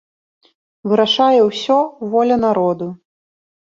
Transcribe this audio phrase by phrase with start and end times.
[0.93, 1.79] Вырашае ўсё
[2.17, 2.93] воля народу.